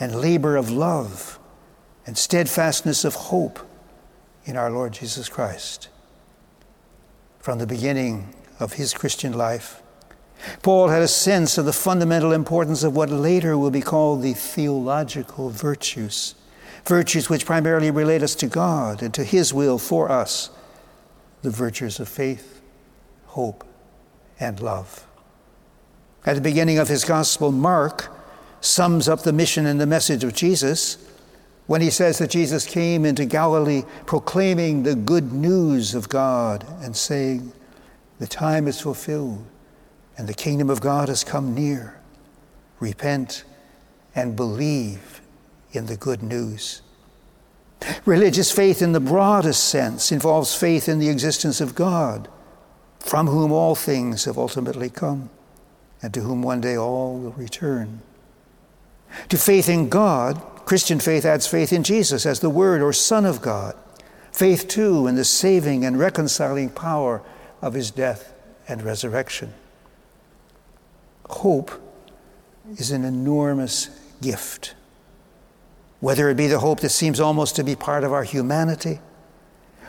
and 0.00 0.14
labor 0.14 0.56
of 0.56 0.70
love 0.70 1.38
and 2.06 2.16
steadfastness 2.18 3.04
of 3.04 3.14
hope 3.14 3.58
in 4.44 4.56
our 4.56 4.70
Lord 4.70 4.92
Jesus 4.92 5.28
Christ. 5.28 5.88
From 7.40 7.58
the 7.58 7.66
beginning 7.66 8.34
of 8.58 8.74
his 8.74 8.94
Christian 8.94 9.32
life, 9.32 9.82
Paul 10.62 10.88
had 10.88 11.02
a 11.02 11.08
sense 11.08 11.56
of 11.56 11.64
the 11.64 11.72
fundamental 11.72 12.32
importance 12.32 12.82
of 12.82 12.96
what 12.96 13.10
later 13.10 13.56
will 13.56 13.70
be 13.70 13.80
called 13.80 14.22
the 14.22 14.34
theological 14.34 15.48
virtues, 15.48 16.34
virtues 16.86 17.28
which 17.28 17.46
primarily 17.46 17.90
relate 17.90 18.22
us 18.22 18.34
to 18.36 18.46
God 18.46 19.02
and 19.02 19.12
to 19.14 19.24
his 19.24 19.54
will 19.54 19.78
for 19.78 20.10
us, 20.10 20.50
the 21.42 21.50
virtues 21.50 21.98
of 22.00 22.08
faith, 22.08 22.60
hope, 23.26 23.64
and 24.38 24.60
love. 24.60 25.06
At 26.26 26.34
the 26.34 26.40
beginning 26.40 26.78
of 26.78 26.88
his 26.88 27.04
gospel, 27.04 27.52
Mark 27.52 28.10
sums 28.60 29.08
up 29.08 29.22
the 29.22 29.32
mission 29.32 29.66
and 29.66 29.80
the 29.80 29.86
message 29.86 30.24
of 30.24 30.34
Jesus 30.34 30.96
when 31.66 31.80
he 31.80 31.90
says 31.90 32.18
that 32.18 32.30
Jesus 32.30 32.66
came 32.66 33.04
into 33.04 33.24
Galilee 33.24 33.82
proclaiming 34.06 34.82
the 34.82 34.94
good 34.94 35.32
news 35.32 35.94
of 35.94 36.08
God 36.08 36.66
and 36.82 36.96
saying, 36.96 37.52
The 38.18 38.26
time 38.26 38.66
is 38.68 38.80
fulfilled 38.80 39.44
and 40.16 40.28
the 40.28 40.34
kingdom 40.34 40.70
of 40.70 40.80
God 40.80 41.08
has 41.08 41.24
come 41.24 41.54
near. 41.54 41.98
Repent 42.80 43.44
and 44.14 44.36
believe 44.36 45.20
in 45.74 45.86
the 45.86 45.96
good 45.96 46.22
news. 46.22 46.82
Religious 48.04 48.50
faith, 48.50 48.80
in 48.80 48.92
the 48.92 49.00
broadest 49.00 49.64
sense, 49.64 50.10
involves 50.10 50.54
faith 50.54 50.88
in 50.88 50.98
the 50.98 51.08
existence 51.08 51.60
of 51.60 51.74
God, 51.74 52.28
from 52.98 53.26
whom 53.26 53.52
all 53.52 53.74
things 53.74 54.24
have 54.24 54.38
ultimately 54.38 54.88
come, 54.88 55.28
and 56.00 56.14
to 56.14 56.20
whom 56.20 56.42
one 56.42 56.60
day 56.60 56.76
all 56.76 57.18
will 57.18 57.32
return. 57.32 58.00
To 59.28 59.36
faith 59.36 59.68
in 59.68 59.88
God, 59.88 60.42
Christian 60.64 60.98
faith 60.98 61.24
adds 61.24 61.46
faith 61.46 61.72
in 61.72 61.82
Jesus 61.82 62.24
as 62.24 62.40
the 62.40 62.50
Word 62.50 62.80
or 62.80 62.92
Son 62.92 63.26
of 63.26 63.42
God. 63.42 63.76
Faith, 64.32 64.66
too, 64.66 65.06
in 65.06 65.14
the 65.14 65.24
saving 65.24 65.84
and 65.84 65.98
reconciling 65.98 66.70
power 66.70 67.22
of 67.60 67.74
his 67.74 67.90
death 67.90 68.32
and 68.66 68.82
resurrection. 68.82 69.52
Hope 71.28 71.70
is 72.78 72.90
an 72.90 73.04
enormous 73.04 73.90
gift. 74.20 74.74
Whether 76.04 76.28
it 76.28 76.36
be 76.36 76.48
the 76.48 76.58
hope 76.58 76.80
that 76.80 76.90
seems 76.90 77.18
almost 77.18 77.56
to 77.56 77.64
be 77.64 77.74
part 77.74 78.04
of 78.04 78.12
our 78.12 78.24
humanity, 78.24 79.00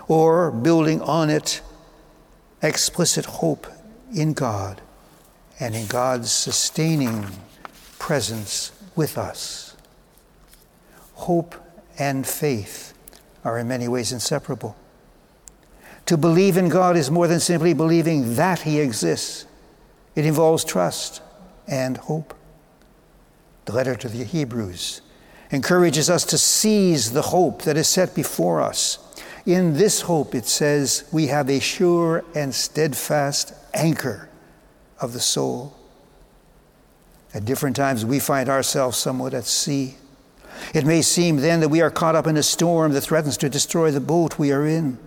or 0.07 0.50
building 0.50 1.01
on 1.01 1.29
it, 1.29 1.60
explicit 2.62 3.25
hope 3.25 3.67
in 4.15 4.31
God 4.31 4.79
and 5.60 5.75
in 5.75 5.88
God's 5.88 6.31
sustaining 6.31 7.25
presence 8.00 8.72
with 8.95 9.17
us. 9.17 9.75
Hope 11.15 11.53
and 12.00 12.25
faith 12.25 12.93
are 13.43 13.60
in 13.60 13.67
many 13.67 13.89
ways 13.89 14.13
inseparable. 14.13 14.77
To 16.05 16.15
believe 16.15 16.55
in 16.55 16.69
God 16.69 16.95
is 16.95 17.12
more 17.12 17.27
than 17.27 17.41
simply 17.41 17.74
believing 17.74 18.36
that 18.36 18.62
He 18.62 18.79
exists, 18.79 19.48
it 20.15 20.25
involves 20.25 20.63
trust 20.63 21.22
and 21.67 21.98
hope. 21.98 22.34
The 23.65 23.74
letter 23.74 23.98
to 23.98 24.07
the 24.07 24.24
Hebrews 24.24 25.01
encourages 25.51 26.09
us 26.09 26.23
to 26.25 26.37
seize 26.37 27.11
the 27.11 27.21
hope 27.21 27.63
that 27.63 27.77
is 27.77 27.87
set 27.87 28.15
before 28.15 28.61
us. 28.61 28.99
In 29.45 29.73
this 29.73 30.01
hope, 30.01 30.33
it 30.33 30.45
says, 30.45 31.07
we 31.11 31.27
have 31.27 31.49
a 31.49 31.59
sure 31.59 32.25
and 32.33 32.53
steadfast 32.53 33.53
anchor 33.73 34.29
of 34.99 35.13
the 35.13 35.19
soul. 35.19 35.77
At 37.33 37.45
different 37.45 37.75
times, 37.75 38.05
we 38.05 38.19
find 38.19 38.49
ourselves 38.49 38.97
somewhat 38.97 39.33
at 39.33 39.45
sea. 39.45 39.95
It 40.73 40.85
may 40.85 41.01
seem 41.01 41.37
then 41.37 41.59
that 41.59 41.69
we 41.69 41.81
are 41.81 41.91
caught 41.91 42.15
up 42.15 42.27
in 42.27 42.37
a 42.37 42.43
storm 42.43 42.93
that 42.93 43.01
threatens 43.01 43.37
to 43.37 43.49
destroy 43.49 43.91
the 43.91 43.99
boat 43.99 44.39
we 44.39 44.51
are 44.51 44.65
in. 44.65 44.97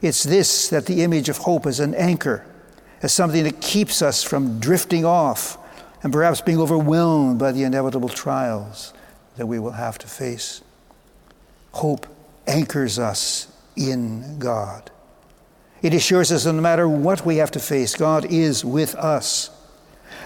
It's 0.00 0.22
this 0.22 0.68
that 0.68 0.86
the 0.86 1.02
image 1.02 1.28
of 1.28 1.38
hope 1.38 1.66
is 1.66 1.80
an 1.80 1.94
anchor, 1.94 2.44
as 3.02 3.12
something 3.12 3.42
that 3.44 3.60
keeps 3.60 4.00
us 4.02 4.22
from 4.22 4.60
drifting 4.60 5.04
off 5.04 5.58
and 6.02 6.12
perhaps 6.12 6.40
being 6.40 6.60
overwhelmed 6.60 7.38
by 7.38 7.50
the 7.50 7.64
inevitable 7.64 8.08
trials 8.08 8.92
that 9.38 9.46
we 9.46 9.58
will 9.58 9.72
have 9.72 9.96
to 9.98 10.06
face. 10.06 10.62
Hope 11.72 12.06
anchors 12.46 12.98
us 12.98 13.46
in 13.76 14.38
God. 14.38 14.90
It 15.80 15.94
assures 15.94 16.32
us 16.32 16.44
that 16.44 16.52
no 16.52 16.60
matter 16.60 16.88
what 16.88 17.24
we 17.24 17.36
have 17.36 17.52
to 17.52 17.60
face, 17.60 17.94
God 17.94 18.24
is 18.24 18.64
with 18.64 18.96
us. 18.96 19.50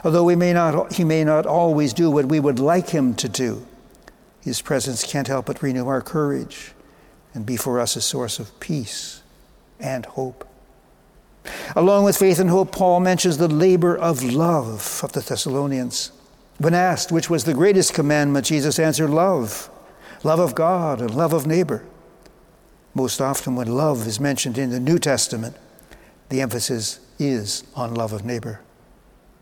Although 0.02 0.24
we 0.24 0.34
may 0.34 0.54
not, 0.54 0.94
He 0.94 1.04
may 1.04 1.24
not 1.24 1.44
always 1.44 1.92
do 1.92 2.10
what 2.10 2.26
we 2.26 2.40
would 2.40 2.58
like 2.58 2.88
Him 2.88 3.14
to 3.16 3.28
do, 3.28 3.66
His 4.40 4.62
presence 4.62 5.04
can't 5.04 5.28
help 5.28 5.46
but 5.46 5.62
renew 5.62 5.86
our 5.86 6.00
courage 6.00 6.72
and 7.34 7.44
be 7.44 7.56
for 7.56 7.78
us 7.78 7.96
a 7.96 8.00
source 8.00 8.38
of 8.38 8.58
peace 8.60 9.22
and 9.78 10.06
hope. 10.06 10.48
Along 11.76 12.04
with 12.04 12.16
faith 12.16 12.38
and 12.38 12.48
hope, 12.48 12.72
Paul 12.72 13.00
mentions 13.00 13.36
the 13.36 13.48
labor 13.48 13.94
of 13.96 14.22
love 14.22 15.00
of 15.02 15.12
the 15.12 15.20
Thessalonians. 15.20 16.12
When 16.58 16.74
asked 16.74 17.10
which 17.10 17.30
was 17.30 17.44
the 17.44 17.54
greatest 17.54 17.94
commandment, 17.94 18.46
Jesus 18.46 18.78
answered, 18.78 19.10
Love. 19.10 19.70
Love 20.24 20.38
of 20.38 20.54
God 20.54 21.00
and 21.00 21.14
love 21.14 21.32
of 21.32 21.46
neighbor. 21.46 21.84
Most 22.94 23.20
often, 23.20 23.56
when 23.56 23.68
love 23.68 24.06
is 24.06 24.20
mentioned 24.20 24.58
in 24.58 24.70
the 24.70 24.78
New 24.78 24.98
Testament, 24.98 25.56
the 26.28 26.40
emphasis 26.40 27.00
is 27.18 27.64
on 27.74 27.94
love 27.94 28.12
of 28.12 28.24
neighbor. 28.24 28.60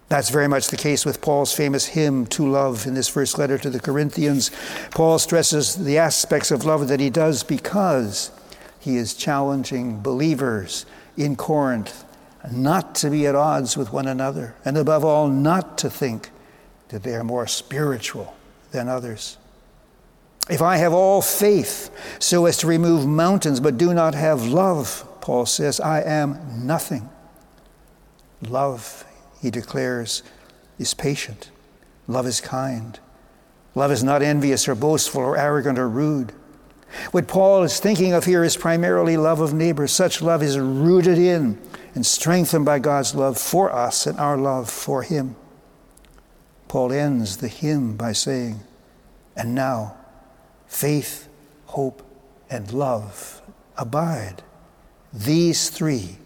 That's 0.08 0.30
very 0.30 0.48
much 0.48 0.68
the 0.68 0.76
case 0.76 1.04
with 1.04 1.20
Paul's 1.20 1.52
famous 1.52 1.86
hymn 1.86 2.26
to 2.28 2.48
love 2.48 2.86
in 2.86 2.94
this 2.94 3.08
first 3.08 3.38
letter 3.38 3.58
to 3.58 3.70
the 3.70 3.78
Corinthians. 3.78 4.50
Paul 4.90 5.18
stresses 5.18 5.76
the 5.76 5.98
aspects 5.98 6.50
of 6.50 6.64
love 6.64 6.88
that 6.88 6.98
he 6.98 7.10
does 7.10 7.42
because 7.42 8.32
he 8.80 8.96
is 8.96 9.14
challenging 9.14 10.00
believers 10.00 10.86
in 11.16 11.36
Corinth 11.36 12.04
not 12.50 12.94
to 12.96 13.10
be 13.10 13.26
at 13.26 13.34
odds 13.34 13.76
with 13.76 13.92
one 13.92 14.08
another, 14.08 14.54
and 14.64 14.76
above 14.76 15.04
all, 15.04 15.28
not 15.28 15.76
to 15.78 15.90
think 15.90 16.30
that 16.90 17.02
they 17.02 17.14
are 17.14 17.24
more 17.24 17.46
spiritual 17.46 18.36
than 18.72 18.88
others. 18.88 19.38
If 20.48 20.62
I 20.62 20.76
have 20.76 20.92
all 20.92 21.22
faith 21.22 21.90
so 22.18 22.46
as 22.46 22.58
to 22.58 22.66
remove 22.66 23.06
mountains 23.06 23.60
but 23.60 23.78
do 23.78 23.94
not 23.94 24.14
have 24.14 24.46
love, 24.46 25.06
Paul 25.20 25.46
says, 25.46 25.80
I 25.80 26.02
am 26.02 26.66
nothing. 26.66 27.08
Love, 28.42 29.04
he 29.40 29.50
declares, 29.50 30.22
is 30.78 30.94
patient. 30.94 31.50
Love 32.08 32.26
is 32.26 32.40
kind. 32.40 32.98
Love 33.74 33.92
is 33.92 34.02
not 34.02 34.22
envious 34.22 34.66
or 34.66 34.74
boastful 34.74 35.22
or 35.22 35.36
arrogant 35.36 35.78
or 35.78 35.88
rude. 35.88 36.32
What 37.12 37.28
Paul 37.28 37.62
is 37.62 37.78
thinking 37.78 38.12
of 38.12 38.24
here 38.24 38.42
is 38.42 38.56
primarily 38.56 39.16
love 39.16 39.40
of 39.40 39.54
neighbor. 39.54 39.86
Such 39.86 40.20
love 40.20 40.42
is 40.42 40.58
rooted 40.58 41.18
in 41.18 41.60
and 41.94 42.04
strengthened 42.04 42.64
by 42.64 42.80
God's 42.80 43.14
love 43.14 43.38
for 43.38 43.72
us 43.72 44.06
and 44.06 44.18
our 44.18 44.36
love 44.36 44.68
for 44.68 45.02
Him. 45.02 45.36
Paul 46.70 46.92
ends 46.92 47.38
the 47.38 47.48
hymn 47.48 47.96
by 47.96 48.12
saying, 48.12 48.60
And 49.34 49.56
now, 49.56 49.96
faith, 50.68 51.28
hope, 51.66 52.00
and 52.48 52.72
love 52.72 53.42
abide. 53.76 54.44
These 55.12 55.70
three, 55.70 56.18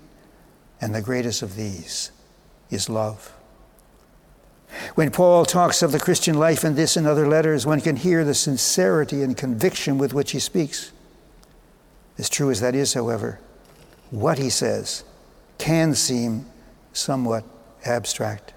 and 0.82 0.94
the 0.94 1.00
greatest 1.00 1.40
of 1.40 1.56
these 1.56 2.10
is 2.68 2.90
love. 2.90 3.32
When 4.96 5.10
Paul 5.10 5.46
talks 5.46 5.82
of 5.82 5.92
the 5.92 5.98
Christian 5.98 6.38
life 6.38 6.62
in 6.62 6.74
this 6.74 6.98
and 6.98 7.06
other 7.06 7.26
letters, 7.26 7.64
one 7.64 7.80
can 7.80 7.96
hear 7.96 8.22
the 8.22 8.34
sincerity 8.34 9.22
and 9.22 9.34
conviction 9.34 9.96
with 9.96 10.12
which 10.12 10.32
he 10.32 10.38
speaks. 10.38 10.92
As 12.18 12.28
true 12.28 12.50
as 12.50 12.60
that 12.60 12.74
is, 12.74 12.92
however, 12.92 13.40
what 14.10 14.36
he 14.36 14.50
says 14.50 15.04
can 15.56 15.94
seem 15.94 16.44
somewhat 16.92 17.46
abstract. 17.86 18.52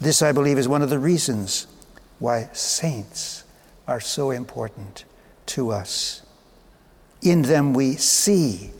This, 0.00 0.22
I 0.22 0.32
believe, 0.32 0.58
is 0.58 0.68
one 0.68 0.82
of 0.82 0.90
the 0.90 0.98
reasons 0.98 1.66
why 2.18 2.48
saints 2.52 3.44
are 3.86 4.00
so 4.00 4.30
important 4.30 5.04
to 5.46 5.70
us. 5.70 6.22
In 7.22 7.42
them, 7.42 7.72
we 7.72 7.96
see 7.96 8.70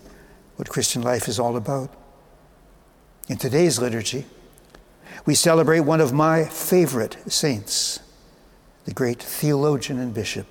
what 0.57 0.69
Christian 0.69 1.03
life 1.03 1.29
is 1.29 1.39
all 1.39 1.57
about. 1.57 1.91
In 3.29 3.39
today's 3.39 3.79
liturgy, 3.79 4.27
we 5.25 5.35
celebrate 5.35 5.81
one 5.81 6.01
of 6.01 6.13
my 6.13 6.45
favorite 6.45 7.17
saints, 7.27 8.01
the 8.85 8.95
great 8.95 9.23
theologian 9.23 9.99
and 9.99 10.15
bishop, 10.15 10.47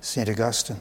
St. 0.00 0.28
Augustine. 0.28 0.80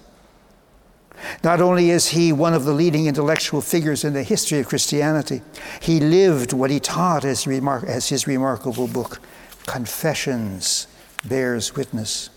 Not 1.44 1.62
only 1.62 1.90
is 1.90 2.10
he 2.10 2.32
one 2.32 2.54
of 2.54 2.66
the 2.66 2.74
leading 2.74 3.08
intellectual 3.08 3.62
figures 3.62 4.04
in 4.04 4.14
the 4.14 4.24
history 4.24 4.60
of 4.60 4.68
Christianity, 4.68 5.42
he 5.82 6.00
lived 6.00 6.54
what 6.54 6.70
he 6.70 6.80
taught 6.80 7.26
as, 7.26 7.46
remar- 7.46 7.84
as 7.84 8.10
his 8.10 8.28
remarkable 8.28 8.88
book, 8.88 9.20
Confessions, 9.66 10.88
bears 11.26 11.76
witness. 11.76 12.30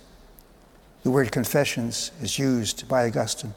The 1.02 1.10
word 1.10 1.32
confessions 1.32 2.10
is 2.20 2.38
used 2.38 2.88
by 2.88 3.06
Augustine. 3.06 3.54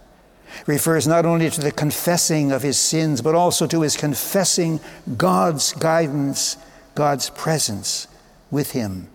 It 0.62 0.68
refers 0.68 1.08
not 1.08 1.26
only 1.26 1.50
to 1.50 1.62
the 1.62 1.72
confessing 1.72 2.52
of 2.52 2.62
his 2.62 2.78
sins, 2.78 3.22
but 3.22 3.36
also 3.36 3.66
to 3.68 3.82
his 3.82 3.98
confessing 3.98 4.80
God's 5.18 5.74
guidance, 5.74 6.58
God's 6.96 7.30
presence 7.32 8.08
with 8.52 8.72
him 8.72 9.10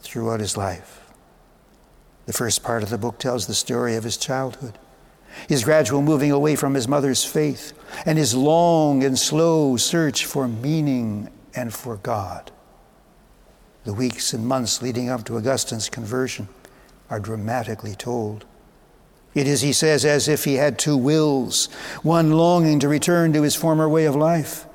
throughout 0.00 0.40
his 0.40 0.56
life. 0.56 1.00
The 2.26 2.32
first 2.32 2.62
part 2.62 2.82
of 2.82 2.90
the 2.90 2.98
book 2.98 3.18
tells 3.18 3.46
the 3.46 3.54
story 3.54 3.94
of 3.94 4.04
his 4.04 4.16
childhood, 4.16 4.78
his 5.48 5.64
gradual 5.64 6.02
moving 6.02 6.30
away 6.30 6.56
from 6.56 6.74
his 6.74 6.88
mother's 6.88 7.24
faith, 7.24 7.72
and 8.04 8.18
his 8.18 8.34
long 8.34 9.02
and 9.04 9.18
slow 9.18 9.76
search 9.76 10.26
for 10.26 10.48
meaning 10.48 11.28
and 11.54 11.72
for 11.72 11.96
God. 11.96 12.50
The 13.84 13.94
weeks 13.94 14.32
and 14.32 14.46
months 14.46 14.82
leading 14.82 15.08
up 15.08 15.24
to 15.24 15.36
Augustine's 15.36 15.88
conversion 15.88 16.48
are 17.08 17.20
dramatically 17.20 17.94
told. 17.94 18.44
It 19.34 19.46
is, 19.46 19.60
he 19.60 19.72
says, 19.72 20.04
as 20.04 20.28
if 20.28 20.44
he 20.44 20.54
had 20.54 20.78
two 20.78 20.96
wills 20.96 21.66
one 22.02 22.32
longing 22.32 22.80
to 22.80 22.88
return 22.88 23.32
to 23.32 23.42
his 23.42 23.54
former 23.54 23.88
way 23.88 24.04
of 24.04 24.16
life, 24.16 24.66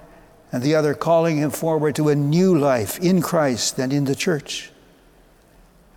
and 0.52 0.64
the 0.64 0.76
other 0.76 0.94
calling 0.94 1.38
him 1.38 1.52
forward 1.52 1.96
to 1.96 2.10
a 2.10 2.16
new 2.16 2.58
life 2.58 2.98
in 3.00 3.22
Christ 3.22 3.78
and 3.78 3.92
in 3.92 4.06
the 4.06 4.16
church. 4.16 4.72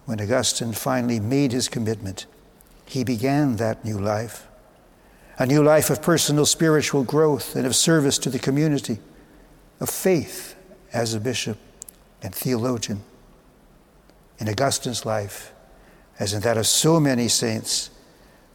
When 0.06 0.20
Augustine 0.20 0.72
finally 0.72 1.20
made 1.20 1.52
his 1.52 1.68
commitment, 1.68 2.26
he 2.88 3.04
began 3.04 3.56
that 3.56 3.84
new 3.84 3.98
life 3.98 4.48
a 5.38 5.46
new 5.46 5.62
life 5.62 5.88
of 5.88 6.02
personal 6.02 6.44
spiritual 6.44 7.04
growth 7.04 7.54
and 7.54 7.64
of 7.64 7.76
service 7.76 8.18
to 8.18 8.28
the 8.28 8.40
community, 8.40 8.98
of 9.80 9.88
faith 9.88 10.56
as 10.92 11.14
a 11.14 11.20
bishop 11.20 11.56
and 12.22 12.34
theologian. 12.34 13.02
In 14.40 14.48
Augustine's 14.48 15.06
life, 15.06 15.52
as 16.18 16.32
in 16.32 16.40
that 16.40 16.56
of 16.56 16.66
so 16.66 16.98
many 16.98 17.28
saints, 17.28 17.90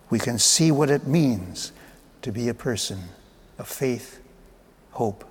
we 0.09 0.19
can 0.19 0.37
see 0.37 0.71
what 0.71 0.89
it 0.89 1.07
means 1.07 1.71
to 2.21 2.33
be 2.33 2.49
a 2.49 2.53
person 2.53 2.99
of 3.57 3.67
faith, 3.67 4.19
hope, 4.91 5.23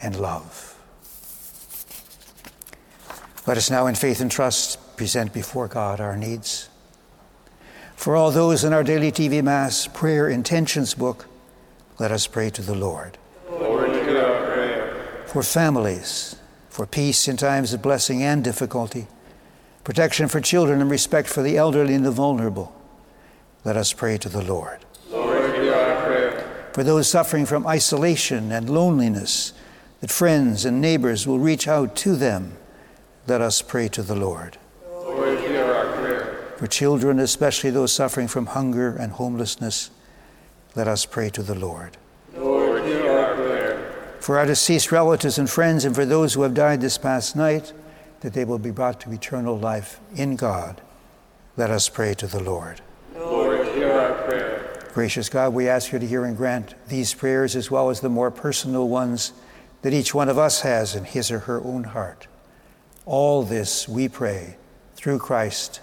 and 0.00 0.18
love. 0.18 0.76
Let 3.48 3.56
us 3.56 3.68
now, 3.68 3.86
in 3.88 3.96
faith 3.96 4.20
and 4.20 4.30
trust, 4.30 4.96
present 4.96 5.32
before 5.32 5.66
God 5.66 6.00
our 6.00 6.16
needs. 6.16 6.68
For 7.98 8.14
all 8.14 8.30
those 8.30 8.62
in 8.62 8.72
our 8.72 8.84
daily 8.84 9.10
TV 9.10 9.42
Mass 9.42 9.88
prayer 9.88 10.28
intentions 10.28 10.94
book, 10.94 11.26
let 11.98 12.12
us 12.12 12.28
pray 12.28 12.48
to 12.50 12.62
the 12.62 12.76
Lord. 12.76 13.18
Lord, 13.50 13.90
hear 13.90 14.24
our 14.24 14.46
prayer. 14.46 15.24
For 15.26 15.42
families, 15.42 16.36
for 16.68 16.86
peace 16.86 17.26
in 17.26 17.36
times 17.36 17.72
of 17.72 17.82
blessing 17.82 18.22
and 18.22 18.44
difficulty, 18.44 19.08
protection 19.82 20.28
for 20.28 20.40
children, 20.40 20.80
and 20.80 20.88
respect 20.88 21.28
for 21.28 21.42
the 21.42 21.56
elderly 21.56 21.92
and 21.92 22.06
the 22.06 22.12
vulnerable, 22.12 22.72
let 23.64 23.76
us 23.76 23.92
pray 23.92 24.16
to 24.18 24.28
the 24.28 24.42
Lord. 24.42 24.78
Lord, 25.10 25.56
hear 25.56 25.74
our 25.74 26.06
prayer. 26.06 26.70
For 26.74 26.84
those 26.84 27.08
suffering 27.08 27.46
from 27.46 27.66
isolation 27.66 28.52
and 28.52 28.70
loneliness, 28.70 29.54
that 30.02 30.12
friends 30.12 30.64
and 30.64 30.80
neighbors 30.80 31.26
will 31.26 31.40
reach 31.40 31.66
out 31.66 31.96
to 31.96 32.14
them, 32.14 32.58
let 33.26 33.40
us 33.40 33.60
pray 33.60 33.88
to 33.88 34.04
the 34.04 34.14
Lord. 34.14 34.14
Lord, 34.14 34.36
hear 34.36 34.44
our 34.44 34.56
prayer. 34.56 34.67
For 36.58 36.66
children, 36.66 37.20
especially 37.20 37.70
those 37.70 37.92
suffering 37.92 38.26
from 38.26 38.46
hunger 38.46 38.96
and 38.96 39.12
homelessness, 39.12 39.90
let 40.74 40.88
us 40.88 41.06
pray 41.06 41.30
to 41.30 41.42
the 41.44 41.54
Lord. 41.54 41.96
Lord, 42.36 42.84
hear 42.84 43.12
our 43.12 43.34
prayer. 43.36 44.16
For 44.18 44.38
our 44.38 44.46
deceased 44.46 44.90
relatives 44.90 45.38
and 45.38 45.48
friends, 45.48 45.84
and 45.84 45.94
for 45.94 46.04
those 46.04 46.34
who 46.34 46.42
have 46.42 46.54
died 46.54 46.80
this 46.80 46.98
past 46.98 47.36
night, 47.36 47.72
that 48.22 48.32
they 48.32 48.44
will 48.44 48.58
be 48.58 48.72
brought 48.72 48.98
to 49.02 49.12
eternal 49.12 49.56
life 49.56 50.00
in 50.16 50.34
God, 50.34 50.82
let 51.56 51.70
us 51.70 51.88
pray 51.88 52.12
to 52.14 52.26
the 52.26 52.42
Lord. 52.42 52.80
Lord, 53.14 53.64
hear 53.68 53.92
our 53.92 54.14
prayer. 54.24 54.82
Gracious 54.92 55.28
God, 55.28 55.54
we 55.54 55.68
ask 55.68 55.92
you 55.92 56.00
to 56.00 56.06
hear 56.08 56.24
and 56.24 56.36
grant 56.36 56.74
these 56.88 57.14
prayers 57.14 57.54
as 57.54 57.70
well 57.70 57.88
as 57.88 58.00
the 58.00 58.08
more 58.08 58.32
personal 58.32 58.88
ones 58.88 59.32
that 59.82 59.94
each 59.94 60.12
one 60.12 60.28
of 60.28 60.38
us 60.38 60.62
has 60.62 60.96
in 60.96 61.04
his 61.04 61.30
or 61.30 61.38
her 61.38 61.62
own 61.62 61.84
heart. 61.84 62.26
All 63.06 63.44
this 63.44 63.88
we 63.88 64.08
pray 64.08 64.56
through 64.96 65.20
Christ 65.20 65.82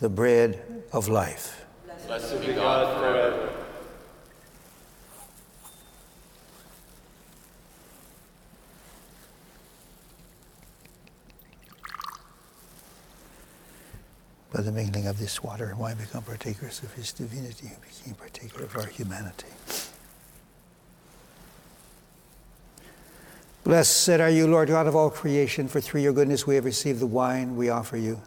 the 0.00 0.08
bread 0.08 0.84
of 0.92 1.08
life. 1.08 1.64
Blessed 2.06 2.40
be 2.40 2.54
God 2.54 2.98
forever. 2.98 3.52
By 14.52 14.62
the 14.62 14.72
mingling 14.72 15.06
of 15.06 15.18
this 15.18 15.42
water 15.42 15.66
and 15.66 15.78
wine, 15.78 15.96
become 15.96 16.22
partakers 16.22 16.82
of 16.82 16.92
his 16.94 17.12
divinity, 17.12 17.70
became 17.86 18.14
partaker 18.14 18.64
of 18.64 18.74
our 18.76 18.86
humanity. 18.86 19.46
Blessed 23.64 24.08
are 24.08 24.30
you, 24.30 24.46
Lord 24.46 24.68
God 24.68 24.86
of 24.86 24.96
all 24.96 25.10
creation, 25.10 25.68
for 25.68 25.80
through 25.80 26.00
your 26.00 26.12
goodness 26.12 26.46
we 26.46 26.54
have 26.54 26.64
received 26.64 27.00
the 27.00 27.06
wine 27.06 27.56
we 27.56 27.68
offer 27.68 27.98
you. 27.98 28.20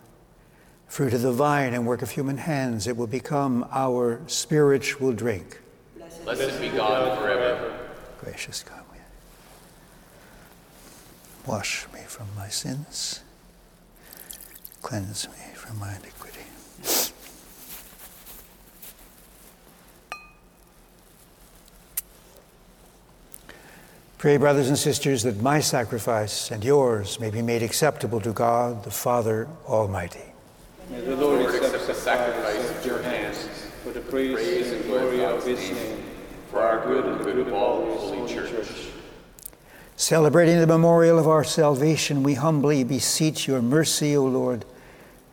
Fruit 0.92 1.14
of 1.14 1.22
the 1.22 1.32
vine 1.32 1.74
and 1.74 1.88
work 1.88 2.02
of 2.02 2.10
human 2.10 2.36
hands, 2.36 2.86
it 2.86 2.98
will 2.98 3.08
become 3.08 3.66
our 3.72 4.20
spiritual 4.28 5.14
drink. 5.14 5.62
Blessed 6.26 6.60
be 6.60 6.68
God 6.68 7.18
forever. 7.18 7.80
Gracious 8.20 8.62
God, 8.62 8.82
we 8.92 8.98
wash 11.50 11.88
me 11.94 12.02
from 12.02 12.28
my 12.36 12.50
sins, 12.50 13.22
cleanse 14.82 15.30
me 15.30 15.54
from 15.54 15.80
my 15.80 15.96
iniquity. 15.96 16.42
Pray, 24.18 24.36
brothers 24.36 24.68
and 24.68 24.78
sisters, 24.78 25.24
that 25.24 25.42
my 25.42 25.62
sacrifice 25.62 26.52
and 26.52 26.66
yours 26.66 27.18
may 27.18 27.30
be 27.30 27.42
made 27.42 27.64
acceptable 27.64 28.20
to 28.20 28.34
God, 28.34 28.84
the 28.84 28.92
Father 28.92 29.48
Almighty. 29.66 30.31
May 30.92 31.00
the 31.00 31.16
Lord 31.16 31.56
accept 31.56 31.88
the 31.88 31.94
sacrifice 31.94 32.70
of 32.70 32.86
your 32.86 33.02
hands 33.02 33.48
for 33.82 33.92
the 33.92 34.02
praise 34.02 34.74
and 34.74 34.84
glory 34.84 35.24
of 35.24 35.46
his 35.46 35.72
name, 35.72 36.04
For 36.50 36.60
our 36.60 36.86
good 36.86 37.06
and 37.06 37.18
the 37.18 37.24
good 37.24 37.48
of 37.48 37.54
all 37.54 37.86
the 37.86 37.94
holy 37.94 38.34
church. 38.34 38.68
Celebrating 39.96 40.60
the 40.60 40.68
memorial 40.68 41.18
of 41.18 41.30
our 41.30 41.46
salvation, 41.46 42.24
we 42.24 42.34
humbly 42.34 42.84
beseech 42.84 43.48
your 43.48 43.62
mercy, 43.62 44.18
O 44.18 44.26
Lord, 44.26 44.66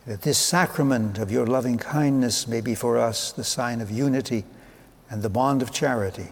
that 0.07 0.23
this 0.23 0.39
sacrament 0.39 1.19
of 1.19 1.33
your 1.33 1.45
loving 1.45 1.77
kindness 1.77 2.47
may 2.47 2.61
be 2.61 2.77
for 2.77 2.97
us 2.97 3.33
the 3.33 3.43
sign 3.43 3.81
of 3.81 3.91
unity 3.91 4.45
and 5.11 5.23
the 5.23 5.29
bond 5.29 5.61
of 5.61 5.73
charity. 5.73 6.29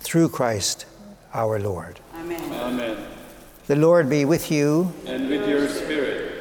Through 0.00 0.30
Christ 0.30 0.86
our 1.32 1.60
Lord. 1.60 2.00
Amen. 2.16 2.52
Amen. 2.52 3.06
The 3.68 3.76
Lord 3.76 4.10
be 4.10 4.24
with 4.24 4.50
you. 4.50 4.92
And 5.06 5.28
with 5.28 5.45
your 5.45 5.45
spirit, 5.45 5.45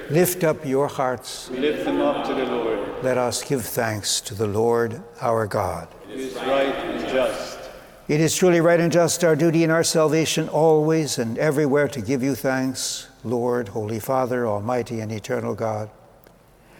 Lift 0.10 0.44
up 0.44 0.63
your 0.65 0.88
hearts. 0.88 1.50
we 1.50 1.58
lift 1.58 1.84
them 1.84 2.00
up 2.00 2.28
to 2.28 2.34
the 2.36 2.46
Lord. 2.46 3.04
Let 3.04 3.18
us 3.18 3.44
give 3.44 3.65
thanks 3.65 4.22
to 4.22 4.36
the 4.36 4.46
Lord 4.46 5.02
our 5.20 5.48
God. 5.48 5.88
It 6.08 6.20
is 6.20 6.36
right 6.36 6.76
and 6.76 7.10
just. 7.10 7.60
It 8.08 8.22
is 8.22 8.36
truly 8.36 8.62
right 8.62 8.80
and 8.80 8.91
just 8.91 9.24
our 9.24 9.36
duty 9.36 9.63
and 9.63 9.72
our 9.72 9.84
salvation 9.84 10.48
always 10.48 11.18
and 11.18 11.39
everywhere 11.39 11.88
to 11.88 12.02
give 12.02 12.22
you 12.22 12.36
thanks, 12.36 13.08
Lord, 13.24 13.70
Holy 13.70 14.00
Father, 14.00 14.46
Almighty 14.46 15.00
and 15.00 15.12
eternal 15.12 15.56
God. 15.56 15.89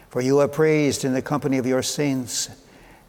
For 0.08 0.20
you 0.20 0.38
are 0.38 0.46
praised 0.46 1.04
in 1.04 1.12
the 1.12 1.20
company 1.20 1.58
of 1.58 1.66
your 1.66 1.82
saints, 1.82 2.48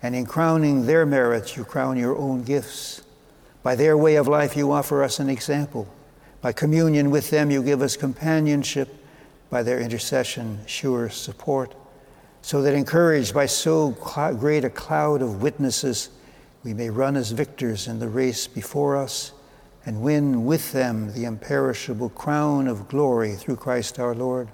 and 0.01 0.15
in 0.15 0.25
crowning 0.25 0.88
their 0.88 1.06
merits, 1.06 1.56
you 1.56 1.63
crown 1.63 1.95
your 1.95 2.17
own 2.17 2.41
gifts. 2.41 3.03
By 3.62 3.75
their 3.75 3.95
way 3.95 4.15
of 4.15 4.27
life, 4.27 4.58
you 4.58 4.71
offer 4.71 5.03
us 5.03 5.19
an 5.19 5.30
example. 5.30 5.88
By 6.41 6.53
communion 6.53 7.12
with 7.12 7.30
them, 7.30 7.51
you 7.51 7.62
give 7.62 7.84
us 7.84 7.95
companionship. 7.95 8.96
By 9.49 9.63
their 9.63 9.79
intercession, 9.79 10.60
sure 10.65 11.10
support. 11.10 11.73
So 12.41 12.62
that, 12.62 12.73
encouraged 12.73 13.33
by 13.33 13.45
so 13.45 13.95
cl- 13.95 14.36
great 14.36 14.63
a 14.63 14.69
cloud 14.69 15.21
of 15.21 15.41
witnesses, 15.41 16.10
we 16.63 16.73
may 16.73 16.89
run 16.89 17.15
as 17.15 17.31
victors 17.31 17.88
in 17.88 17.99
the 17.99 18.10
race 18.10 18.47
before 18.47 18.97
us 18.97 19.31
and 19.86 20.01
win 20.01 20.45
with 20.45 20.73
them 20.73 21.13
the 21.13 21.23
imperishable 21.23 22.10
crown 22.10 22.67
of 22.67 22.89
glory 22.89 23.36
through 23.36 23.55
Christ 23.55 23.99
our 23.99 24.13
Lord. 24.13 24.49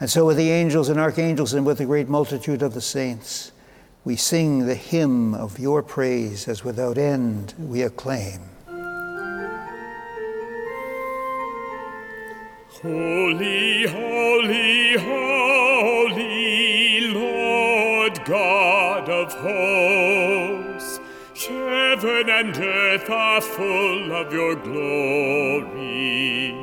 And 0.00 0.08
so, 0.10 0.26
with 0.26 0.36
the 0.36 0.50
angels 0.50 0.90
and 0.90 1.00
archangels 1.00 1.54
and 1.54 1.66
with 1.66 1.78
the 1.78 1.86
great 1.86 2.08
multitude 2.08 2.62
of 2.62 2.74
the 2.74 2.80
saints, 2.80 3.52
we 4.04 4.16
sing 4.16 4.66
the 4.66 4.74
hymn 4.74 5.34
of 5.34 5.58
your 5.58 5.82
praise 5.82 6.46
as 6.46 6.62
without 6.62 6.98
end 6.98 7.54
we 7.58 7.82
acclaim. 7.82 8.40
Holy, 12.80 13.88
holy, 13.88 14.96
holy, 14.98 17.00
Lord 17.08 18.24
God 18.24 19.08
of 19.08 19.34
hosts, 19.34 21.00
heaven 21.34 22.30
and 22.30 22.56
earth 22.56 23.10
are 23.10 23.40
full 23.40 24.12
of 24.12 24.32
your 24.32 24.54
glory. 24.54 26.54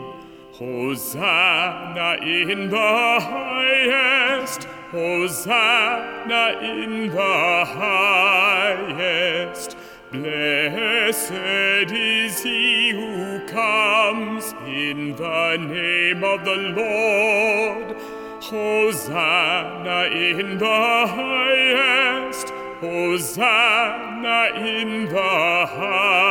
Hosanna 0.53 2.15
in 2.21 2.69
the 2.69 3.17
highest, 3.19 4.63
Hosanna 4.91 6.59
in 6.61 7.09
the 7.09 7.65
highest. 7.67 9.74
Blessed 10.21 11.91
is 11.91 12.41
he 12.41 12.91
who 12.91 13.45
comes 13.47 14.53
in 14.65 15.15
the 15.15 15.57
name 15.57 16.23
of 16.23 16.45
the 16.45 16.55
Lord. 16.55 17.97
Hosanna 18.41 20.09
in 20.13 20.57
the 20.57 20.65
highest. 20.65 22.49
Hosanna 22.79 24.51
in 24.55 25.05
the 25.09 25.65
highest. 25.69 26.25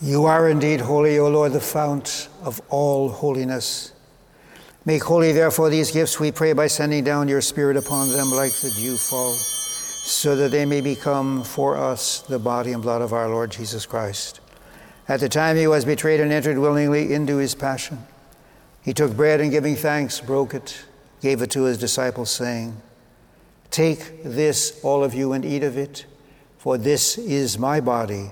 You 0.00 0.24
are 0.26 0.48
indeed 0.48 0.80
holy, 0.80 1.18
O 1.18 1.28
Lord, 1.28 1.52
the 1.52 1.60
fount 1.60 2.28
of 2.42 2.60
all 2.68 3.08
holiness. 3.08 3.92
Make 4.88 5.04
holy, 5.04 5.32
therefore, 5.32 5.68
these 5.68 5.90
gifts, 5.90 6.18
we 6.18 6.32
pray, 6.32 6.54
by 6.54 6.66
sending 6.66 7.04
down 7.04 7.28
your 7.28 7.42
Spirit 7.42 7.76
upon 7.76 8.08
them 8.08 8.30
like 8.30 8.52
the 8.52 8.70
dewfall, 8.70 9.34
so 9.34 10.34
that 10.34 10.50
they 10.50 10.64
may 10.64 10.80
become 10.80 11.44
for 11.44 11.76
us 11.76 12.20
the 12.20 12.38
body 12.38 12.72
and 12.72 12.82
blood 12.82 13.02
of 13.02 13.12
our 13.12 13.28
Lord 13.28 13.50
Jesus 13.50 13.84
Christ. 13.84 14.40
At 15.06 15.20
the 15.20 15.28
time 15.28 15.56
he 15.56 15.66
was 15.66 15.84
betrayed 15.84 16.20
and 16.20 16.32
entered 16.32 16.56
willingly 16.56 17.12
into 17.12 17.36
his 17.36 17.54
passion, 17.54 17.98
he 18.80 18.94
took 18.94 19.14
bread 19.14 19.42
and 19.42 19.50
giving 19.50 19.76
thanks, 19.76 20.22
broke 20.22 20.54
it, 20.54 20.82
gave 21.20 21.42
it 21.42 21.50
to 21.50 21.64
his 21.64 21.76
disciples, 21.76 22.30
saying, 22.30 22.80
Take 23.70 24.22
this, 24.24 24.82
all 24.82 25.04
of 25.04 25.12
you, 25.12 25.34
and 25.34 25.44
eat 25.44 25.64
of 25.64 25.76
it, 25.76 26.06
for 26.56 26.78
this 26.78 27.18
is 27.18 27.58
my 27.58 27.78
body, 27.78 28.30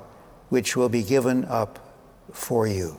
which 0.48 0.74
will 0.74 0.88
be 0.88 1.02
given 1.02 1.44
up 1.44 1.94
for 2.32 2.66
you. 2.66 2.98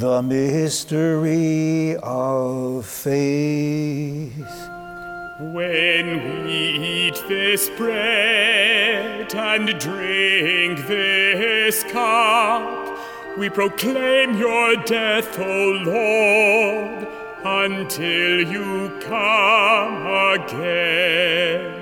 The 0.00 0.22
mystery 0.22 1.94
of 2.02 2.86
faith. 2.86 4.32
When 5.38 6.44
we 6.46 6.52
eat 6.52 7.22
this 7.28 7.68
bread 7.76 9.34
and 9.34 9.78
drink 9.78 10.86
this 10.86 11.84
cup, 11.84 12.98
we 13.36 13.50
proclaim 13.50 14.38
your 14.38 14.76
death, 14.84 15.38
O 15.38 15.82
Lord, 15.84 17.06
until 17.44 18.50
you 18.50 18.98
come 19.02 20.06
again. 20.40 21.80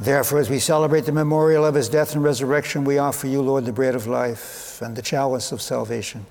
Therefore, 0.00 0.40
as 0.40 0.50
we 0.50 0.58
celebrate 0.58 1.06
the 1.06 1.12
memorial 1.12 1.64
of 1.64 1.76
his 1.76 1.88
death 1.88 2.16
and 2.16 2.24
resurrection, 2.24 2.82
we 2.82 2.98
offer 2.98 3.28
you, 3.28 3.40
Lord, 3.40 3.66
the 3.66 3.72
bread 3.72 3.94
of 3.94 4.08
life 4.08 4.82
and 4.82 4.96
the 4.96 5.02
chalice 5.02 5.52
of 5.52 5.62
salvation, 5.62 6.26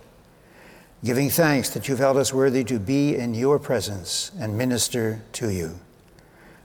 giving 1.04 1.30
thanks 1.30 1.70
that 1.70 1.88
you've 1.88 2.00
held 2.00 2.18
us 2.18 2.34
worthy 2.34 2.64
to 2.66 2.80
be 2.80 3.16
in 3.16 3.34
your 3.34 3.58
presence 3.58 4.32
and 4.40 4.58
minister 4.58 5.22
to 5.34 5.50
you. 5.50 5.80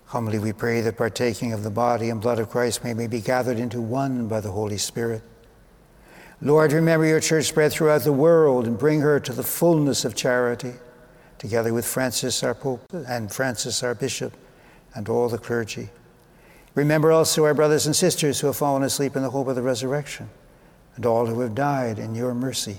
Humbly 0.07 0.39
we 0.39 0.53
pray 0.53 0.81
that 0.81 0.97
partaking 0.97 1.53
of 1.53 1.63
the 1.63 1.71
body 1.71 2.11
and 2.11 2.21
blood 2.21 2.39
of 2.39 2.51
Christ 2.51 2.85
may 2.85 3.07
be 3.07 3.21
gathered 3.21 3.59
into 3.59 3.81
one 3.81 4.29
by 4.29 4.41
the 4.41 4.51
Holy 4.51 4.79
Spirit. 4.79 5.23
Lord, 6.41 6.73
remember 6.73 7.07
your 7.07 7.21
church 7.21 7.47
spread 7.47 7.73
throughout 7.73 8.03
the 8.03 8.13
world 8.13 8.67
and 8.67 8.79
bring 8.79 9.01
her 9.01 9.19
to 9.21 9.33
the 9.33 9.43
fullness 9.43 10.05
of 10.05 10.15
charity, 10.15 10.75
together 11.39 11.73
with 11.73 11.87
Francis 11.87 12.43
our 12.43 12.55
Pope 12.55 12.93
and 12.93 13.33
Francis 13.33 13.83
our 13.83 13.95
Bishop 13.95 14.37
and 14.95 15.09
all 15.09 15.29
the 15.29 15.39
clergy. 15.39 15.91
Remember 16.75 17.13
also 17.13 17.45
our 17.45 17.55
brothers 17.55 17.87
and 17.87 17.95
sisters 17.95 18.41
who 18.41 18.49
have 18.49 18.57
fallen 18.57 18.83
asleep 18.83 19.15
in 19.15 19.23
the 19.23 19.31
hope 19.31 19.47
of 19.47 19.55
the 19.55 19.63
resurrection, 19.63 20.29
and 20.97 21.07
all 21.07 21.27
who 21.27 21.41
have 21.41 21.55
died 21.55 21.99
in 21.99 22.15
your 22.15 22.35
mercy. 22.35 22.79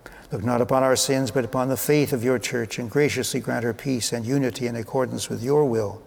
Look 0.31 0.43
not 0.43 0.61
upon 0.61 0.83
our 0.83 0.95
sins, 0.95 1.29
but 1.29 1.43
upon 1.43 1.67
the 1.67 1.77
faith 1.77 2.13
of 2.13 2.23
your 2.23 2.39
church, 2.39 2.79
and 2.79 2.89
graciously 2.89 3.41
grant 3.41 3.65
her 3.65 3.73
peace 3.73 4.13
and 4.13 4.25
unity 4.25 4.65
in 4.65 4.77
accordance 4.77 5.27
with 5.27 5.43
your 5.43 5.65
will, 5.65 6.01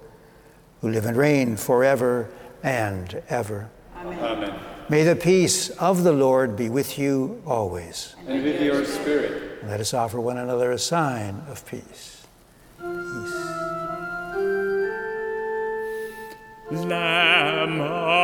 who 0.80 0.88
live 0.88 1.04
and 1.04 1.16
reign 1.16 1.56
forever 1.56 2.30
and 2.62 3.22
ever. 3.28 3.68
Amen. 3.96 4.18
Amen. 4.18 4.60
May 4.88 5.02
the 5.02 5.16
peace 5.16 5.70
of 5.70 6.04
the 6.04 6.12
Lord 6.12 6.56
be 6.56 6.68
with 6.68 6.98
you 6.98 7.42
always. 7.46 8.16
And 8.26 8.42
with 8.42 8.60
your 8.60 8.84
spirit. 8.84 9.64
Let 9.66 9.80
us 9.80 9.94
offer 9.94 10.20
one 10.20 10.38
another 10.38 10.72
a 10.72 10.78
sign 10.78 11.42
of 11.48 11.66
peace. 11.66 12.26
Peace. 12.78 13.34
Lamb 16.70 17.80
of 17.80 17.84
God, 17.84 18.14
you 18.14 18.23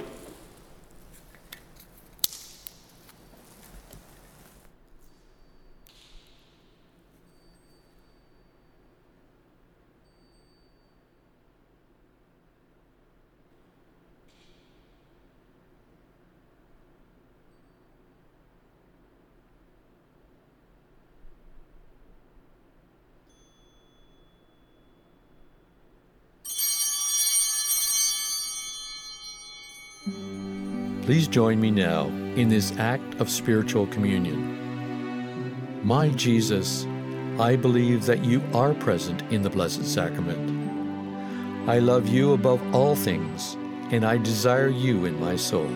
Join 31.31 31.61
me 31.61 31.71
now 31.71 32.07
in 32.35 32.49
this 32.49 32.77
act 32.77 33.21
of 33.21 33.29
spiritual 33.29 33.87
communion. 33.87 35.81
My 35.81 36.09
Jesus, 36.09 36.85
I 37.39 37.55
believe 37.55 38.05
that 38.05 38.25
you 38.25 38.43
are 38.53 38.73
present 38.73 39.23
in 39.31 39.41
the 39.41 39.49
Blessed 39.49 39.85
Sacrament. 39.85 40.59
I 41.69 41.79
love 41.79 42.09
you 42.09 42.33
above 42.33 42.61
all 42.75 42.95
things, 42.95 43.55
and 43.91 44.05
I 44.05 44.17
desire 44.17 44.67
you 44.67 45.05
in 45.05 45.19
my 45.19 45.37
soul. 45.37 45.69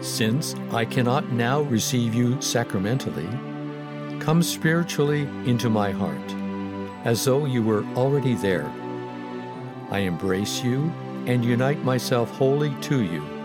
Since 0.00 0.54
I 0.70 0.86
cannot 0.86 1.30
now 1.32 1.60
receive 1.60 2.14
you 2.14 2.40
sacramentally, 2.40 3.28
come 4.20 4.42
spiritually 4.42 5.22
into 5.44 5.68
my 5.68 5.90
heart, 5.90 6.30
as 7.04 7.24
though 7.26 7.44
you 7.44 7.62
were 7.62 7.84
already 7.94 8.34
there. 8.34 8.72
I 9.90 9.98
embrace 9.98 10.64
you 10.64 10.90
and 11.26 11.44
unite 11.44 11.84
myself 11.84 12.30
wholly 12.30 12.74
to 12.82 13.02
you. 13.02 13.39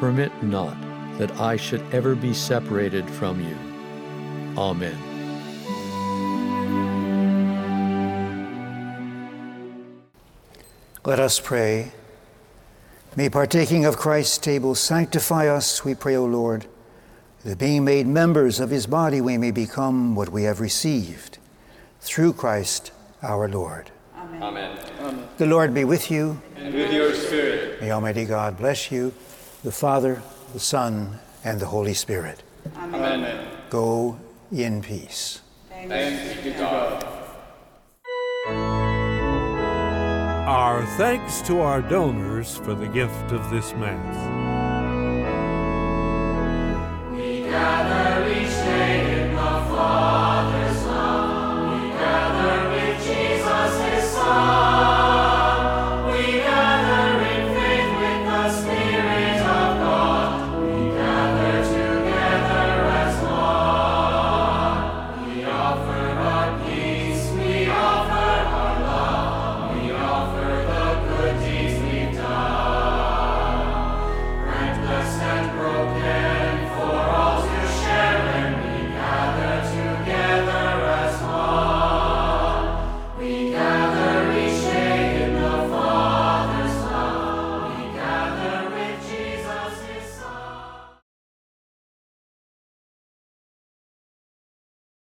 Permit 0.00 0.32
not 0.42 0.76
that 1.18 1.32
I 1.40 1.56
should 1.56 1.82
ever 1.92 2.14
be 2.14 2.32
separated 2.32 3.08
from 3.10 3.40
you. 3.40 3.56
Amen. 4.56 4.96
Let 11.04 11.18
us 11.18 11.40
pray. 11.40 11.92
May 13.16 13.28
partaking 13.28 13.84
of 13.84 13.96
Christ's 13.96 14.38
table 14.38 14.74
sanctify 14.74 15.48
us, 15.48 15.84
we 15.84 15.94
pray, 15.94 16.14
O 16.14 16.24
Lord, 16.24 16.66
that 17.44 17.58
being 17.58 17.84
made 17.84 18.06
members 18.06 18.60
of 18.60 18.70
his 18.70 18.86
body, 18.86 19.20
we 19.20 19.38
may 19.38 19.50
become 19.50 20.14
what 20.14 20.28
we 20.28 20.44
have 20.44 20.60
received. 20.60 21.38
Through 22.00 22.34
Christ 22.34 22.92
our 23.22 23.48
Lord. 23.48 23.90
Amen. 24.16 24.42
Amen. 24.42 24.78
Amen. 25.00 25.28
The 25.38 25.46
Lord 25.46 25.74
be 25.74 25.84
with 25.84 26.10
you. 26.10 26.40
And 26.56 26.74
with 26.74 26.92
your 26.92 27.14
spirit. 27.14 27.80
May 27.80 27.90
Almighty 27.90 28.24
God 28.24 28.56
bless 28.56 28.92
you, 28.92 29.12
the 29.64 29.72
Father, 29.72 30.22
the 30.52 30.60
Son, 30.60 31.18
and 31.44 31.60
the 31.60 31.66
Holy 31.66 31.94
Spirit. 31.94 32.42
Amen. 32.76 33.02
Amen. 33.02 33.48
Go 33.70 34.18
in 34.52 34.82
peace. 34.82 35.40
Thanks 35.86 36.42
be 36.42 36.52
to 36.52 36.58
God. 36.58 37.04
Our 40.48 40.86
thanks 40.96 41.42
to 41.42 41.60
our 41.60 41.82
donors 41.82 42.56
for 42.56 42.74
the 42.74 42.86
gift 42.86 43.32
of 43.32 43.50
this 43.50 43.72
Mass. 43.74 44.16
We 47.12 47.40
gather. 47.42 48.17